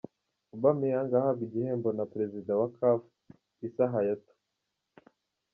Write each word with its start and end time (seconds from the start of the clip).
Aubameyang 0.53 1.11
ahabwa 1.19 1.43
igihembo 1.47 1.89
na 1.97 2.03
President 2.13 2.57
wa 2.61 2.69
Caf 2.77 3.01
Issa 3.67 3.85
Hayatou 3.93 4.37